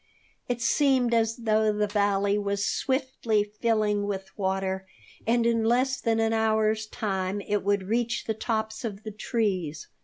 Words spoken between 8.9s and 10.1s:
the trees.